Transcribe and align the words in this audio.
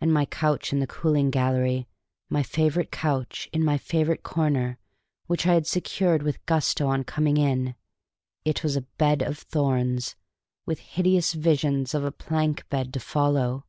And 0.00 0.14
my 0.14 0.26
couch 0.26 0.72
in 0.72 0.78
the 0.78 0.86
cooling 0.86 1.28
gallery 1.28 1.88
my 2.30 2.44
favorite 2.44 2.92
couch, 2.92 3.48
in 3.52 3.64
my 3.64 3.76
favorite 3.76 4.22
corner, 4.22 4.78
which 5.26 5.44
I 5.44 5.54
had 5.54 5.66
secured 5.66 6.22
with 6.22 6.46
gusto 6.46 6.86
on 6.86 7.02
coming 7.02 7.36
in 7.36 7.74
it 8.44 8.62
was 8.62 8.76
a 8.76 8.82
bed 8.82 9.22
of 9.22 9.38
thorns, 9.38 10.14
with 10.66 10.78
hideous 10.78 11.32
visions 11.32 11.94
of 11.94 12.04
a 12.04 12.12
plank 12.12 12.62
bed 12.68 12.92
to 12.94 13.00
follow! 13.00 13.64